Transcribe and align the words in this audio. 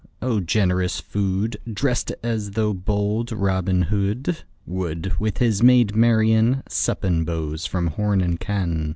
O 0.19 0.39
generous 0.39 0.99
food! 0.99 1.57
Drest 1.71 2.11
as 2.23 2.53
though 2.57 2.73
bold 2.73 3.31
Robin 3.31 3.83
Hood 3.83 4.23
10 4.25 4.35
Would, 4.65 5.19
with 5.19 5.37
his 5.37 5.61
maid 5.61 5.95
Marian, 5.95 6.63
Sup 6.67 7.03
and 7.03 7.23
bowse 7.23 7.67
from 7.67 7.85
horn 7.85 8.19
and 8.21 8.39
can. 8.39 8.89